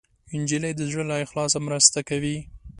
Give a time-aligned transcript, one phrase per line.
[0.39, 2.35] نجلۍ د زړه له اخلاصه مرسته کوي.